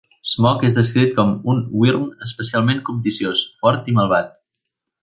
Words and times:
Smaug 0.27 0.63
és 0.69 0.77
descrit 0.77 1.13
com 1.19 1.35
"un 1.53 1.61
wyrm 1.83 2.09
especialment 2.29 2.83
cobdiciós, 2.89 3.47
fort 3.63 3.93
i 3.95 3.99
malvat". 4.01 4.39